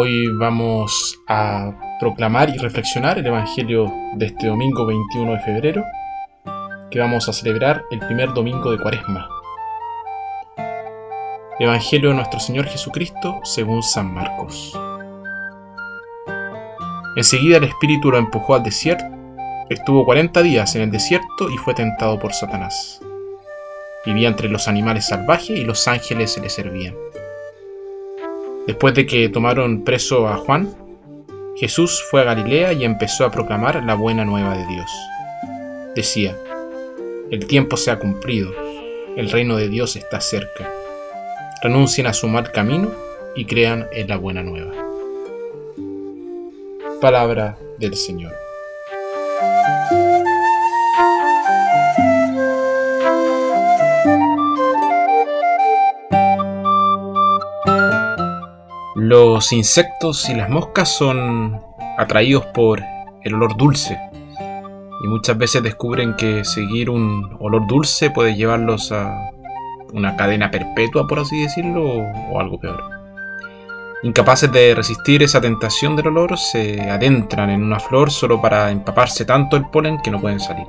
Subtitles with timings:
[0.00, 5.84] Hoy vamos a proclamar y reflexionar el Evangelio de este domingo 21 de febrero,
[6.88, 9.28] que vamos a celebrar el primer domingo de Cuaresma.
[11.58, 14.72] Evangelio de nuestro Señor Jesucristo según San Marcos.
[17.16, 19.04] Enseguida el Espíritu lo empujó al desierto,
[19.68, 23.00] estuvo 40 días en el desierto y fue tentado por Satanás.
[24.06, 26.94] Vivía entre los animales salvajes y los ángeles se le servían.
[28.68, 30.68] Después de que tomaron preso a Juan,
[31.56, 34.90] Jesús fue a Galilea y empezó a proclamar la buena nueva de Dios.
[35.96, 36.36] Decía,
[37.30, 38.52] el tiempo se ha cumplido,
[39.16, 40.70] el reino de Dios está cerca.
[41.62, 42.90] Renuncien a su mal camino
[43.34, 44.74] y crean en la buena nueva.
[47.00, 48.34] Palabra del Señor.
[59.08, 61.62] Los insectos y las moscas son
[61.96, 62.82] atraídos por
[63.22, 63.98] el olor dulce
[65.02, 69.30] y muchas veces descubren que seguir un olor dulce puede llevarlos a
[69.94, 71.90] una cadena perpetua, por así decirlo,
[72.30, 72.84] o, algo peor.
[74.02, 79.24] Incapaces de resistir esa tentación del olor, se adentran en una flor solo para empaparse
[79.24, 80.66] tanto el polen que no pueden salir.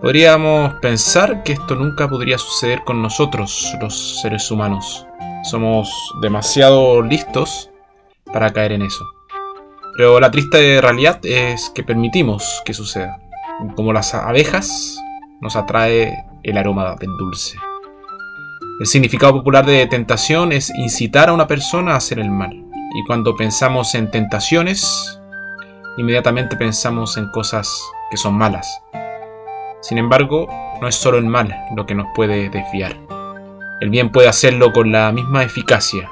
[0.00, 5.05] Podríamos pensar que esto nunca podría suceder con nosotros, los seres humanos,
[5.50, 7.70] somos demasiado listos
[8.32, 9.04] para caer en eso.
[9.96, 13.18] Pero la triste realidad es que permitimos que suceda.
[13.74, 14.98] Como las abejas,
[15.40, 17.58] nos atrae el aroma del dulce.
[18.78, 22.52] El significado popular de tentación es incitar a una persona a hacer el mal.
[22.52, 25.18] Y cuando pensamos en tentaciones,
[25.96, 27.68] inmediatamente pensamos en cosas
[28.10, 28.68] que son malas.
[29.80, 30.46] Sin embargo,
[30.80, 33.15] no es solo el mal lo que nos puede desviar.
[33.78, 36.10] El bien puede hacerlo con la misma eficacia.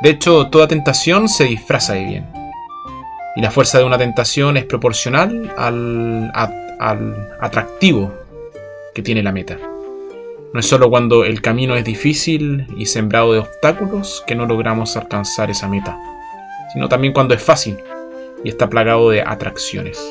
[0.00, 2.26] De hecho, toda tentación se disfraza de bien.
[3.36, 6.32] Y la fuerza de una tentación es proporcional al,
[7.38, 8.14] atractivo
[8.94, 9.58] que tiene la meta.
[10.54, 14.96] No es solo cuando el camino es difícil y sembrado de obstáculos que no logramos
[14.96, 15.98] alcanzar esa meta,
[16.72, 17.76] sino también cuando es fácil
[18.42, 20.02] y está plagado de atracciones.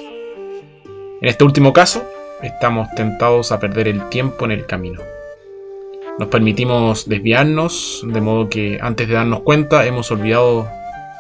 [1.21, 2.03] En este último caso,
[2.43, 5.01] estamos tentados a perder el tiempo en el camino.
[6.19, 10.67] Nos permitimos desviarnos, de modo que antes de darnos cuenta hemos olvidado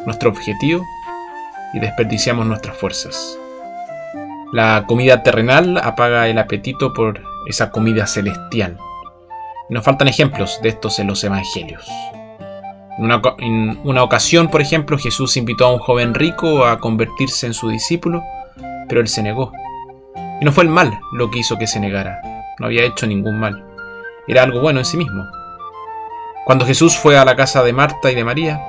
[0.05, 0.85] nuestro objetivo
[1.73, 3.39] y desperdiciamos nuestras fuerzas.
[4.51, 8.77] La comida terrenal apaga el apetito por esa comida celestial.
[9.69, 11.87] nos faltan ejemplos de estos en los evangelios.
[12.97, 17.47] En una, en una, ocasión, por ejemplo, Jesús invitó a un joven rico a convertirse
[17.47, 18.21] en su discípulo,
[18.89, 19.53] pero él se negó.
[20.41, 22.19] Y no fue el mal lo que hizo que se negara,
[22.59, 23.68] no había hecho ningún mal
[24.29, 25.25] era algo bueno en sí mismo.
[26.45, 28.61] Cuando Jesús fue a la casa de Marta y de María,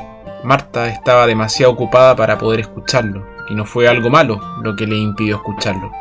[0.43, 4.97] Marta estaba demasiado ocupada para poder escucharlo, y no fue algo malo lo que le
[4.97, 5.93] impidió escucharlo.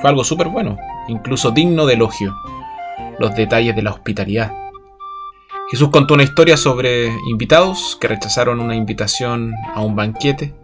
[0.00, 0.76] Fue algo súper bueno,
[1.06, 2.34] incluso digno de elogio,
[3.20, 4.52] los detalles de la hospitalidad.
[5.70, 10.54] Jesús contó una historia sobre invitados que rechazaron una invitación a un banquete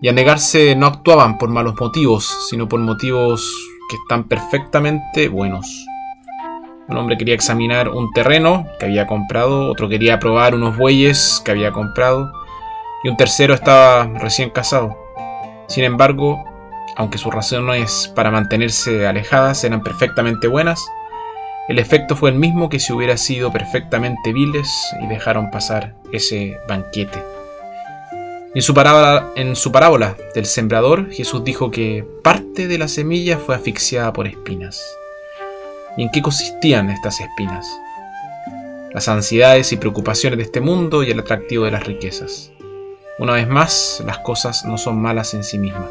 [0.00, 3.52] y a negarse no actuaban por malos motivos, sino por motivos
[3.88, 5.86] que están perfectamente buenos.
[6.88, 11.50] Un hombre quería examinar un terreno que había comprado, otro quería probar unos bueyes que
[11.50, 12.32] había comprado
[13.02, 14.96] y un tercero estaba recién casado.
[15.66, 16.44] Sin embargo,
[16.96, 20.84] aunque sus razones para mantenerse alejadas eran perfectamente buenas,
[21.68, 24.70] el efecto fue el mismo que si hubiera sido perfectamente viles
[25.02, 27.20] y dejaron pasar ese banquete.
[28.54, 33.38] En su, parábola, en su parábola del sembrador, Jesús dijo que parte de la semilla
[33.38, 34.80] fue asfixiada por espinas.
[35.96, 37.66] ¿Y en qué consistían estas espinas?
[38.92, 42.52] Las ansiedades y preocupaciones de este mundo y el atractivo de las riquezas.
[43.18, 45.88] Una vez más, las cosas no son malas en sí mismas.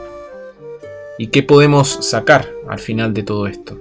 [1.18, 3.80] ¿Y qué podemos sacar al final de todo esto?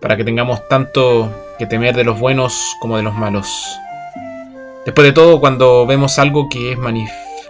[0.00, 1.28] Para que tengamos tanto
[1.58, 3.48] que temer de los buenos como de los malos.
[4.84, 6.78] Después de todo, cuando vemos algo que es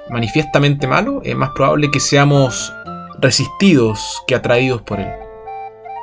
[0.09, 2.73] manifiestamente malo, es más probable que seamos
[3.19, 5.30] resistidos que atraídos por él.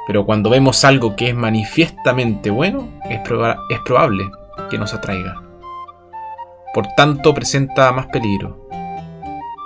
[0.07, 4.31] Pero cuando vemos algo que es manifiestamente bueno, es, es probable
[4.69, 5.41] que nos atraiga.
[6.73, 8.67] Por tanto, presenta más peligro.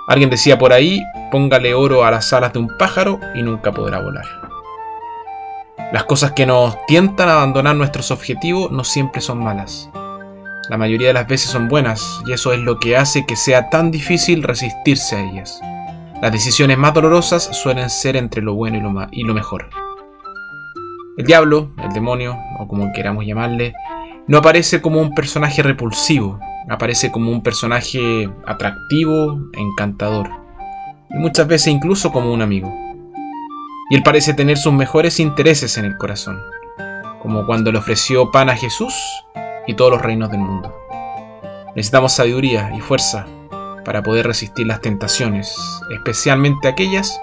[0.08, 1.00] Alguien decía por ahí,
[1.30, 4.26] póngale oro a las alas de un pájaro y nunca podrá volar.
[5.92, 9.90] Las cosas que nos tientan a abandonar nuestros objetivos no siempre son malas.
[10.68, 13.68] La mayoría de las veces son buenas y eso es lo que hace que sea
[13.68, 15.60] tan difícil resistirse a ellas.
[16.22, 19.68] Las decisiones más dolorosas suelen ser entre lo bueno y lo, y lo mejor.
[21.18, 23.74] El diablo, el demonio, o como queramos llamarle,
[24.26, 30.30] no aparece como un personaje repulsivo, aparece como un personaje atractivo, encantador,
[31.10, 32.72] y muchas veces incluso como un amigo.
[33.90, 36.40] Y él parece tener sus mejores intereses en el corazón,
[37.20, 38.94] como cuando le ofreció pan a Jesús
[39.66, 40.74] y todos los reinos del mundo.
[41.76, 43.26] Necesitamos sabiduría y fuerza
[43.84, 45.54] para poder resistir las tentaciones,
[45.92, 47.20] especialmente aquellas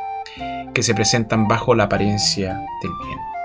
[0.76, 2.54] que se presentan bajo la apariencia
[2.84, 3.39] del bien.